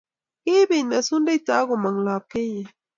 kibet 0.43 0.85
mesundeito 0.89 1.51
ak 1.59 1.65
komong 1.69 1.97
lopkeyet 2.05 2.69